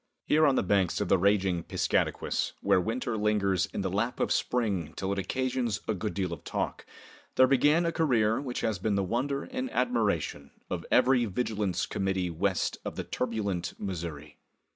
[0.25, 4.31] Here on the banks of the raging Piscataquis, where winter lingers in the lap of
[4.31, 6.87] spring till it occasions a good deal of talk,
[7.35, 12.31] there began a career which has been the wonder and admiration of every vigilance committee
[12.31, 14.37] west of the turbulent Missouri.